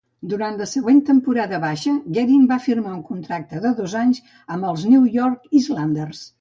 [0.29, 4.25] Durant la següent temporada baixa, Guerin va firmar un contracte de dos anys
[4.57, 6.29] amb els New York Islanders.